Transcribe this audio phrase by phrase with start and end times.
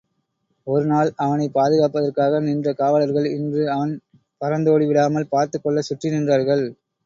[0.67, 3.93] ஒரு நாள் அவனைப் பாதுகாப்பதற்காக நின்ற காவலர்கள், இன்று அவன்
[4.41, 6.65] பறந்தோடிவிடாமல் பார்த்துக் கொள்ளச் சுற்றி நின்றார்கள்.